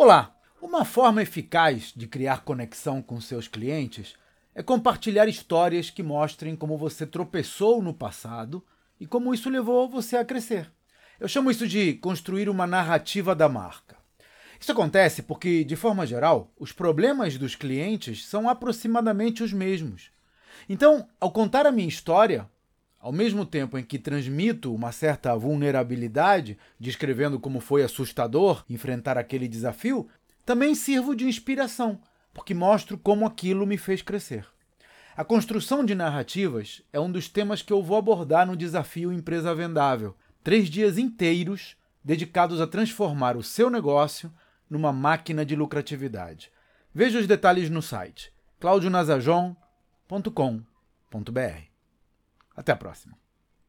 [0.00, 0.32] Olá!
[0.62, 4.14] Uma forma eficaz de criar conexão com seus clientes
[4.54, 8.64] é compartilhar histórias que mostrem como você tropeçou no passado
[9.00, 10.70] e como isso levou você a crescer.
[11.18, 13.96] Eu chamo isso de construir uma narrativa da marca.
[14.60, 20.12] Isso acontece porque, de forma geral, os problemas dos clientes são aproximadamente os mesmos.
[20.68, 22.48] Então, ao contar a minha história,
[23.00, 29.46] ao mesmo tempo em que transmito uma certa vulnerabilidade, descrevendo como foi assustador enfrentar aquele
[29.46, 30.08] desafio,
[30.44, 32.00] também sirvo de inspiração,
[32.34, 34.44] porque mostro como aquilo me fez crescer.
[35.16, 39.54] A construção de narrativas é um dos temas que eu vou abordar no desafio Empresa
[39.54, 40.16] Vendável.
[40.42, 44.32] Três dias inteiros dedicados a transformar o seu negócio
[44.68, 46.50] numa máquina de lucratividade.
[46.94, 50.58] Veja os detalhes no site claudionazajon.com.br.
[52.58, 53.27] Até a próxima.